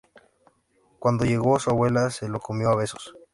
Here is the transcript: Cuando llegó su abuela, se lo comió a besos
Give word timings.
Cuando 0.97 1.25
llegó 1.25 1.59
su 1.59 1.69
abuela, 1.69 2.09
se 2.09 2.27
lo 2.27 2.39
comió 2.39 2.71
a 2.71 2.75
besos 2.75 3.15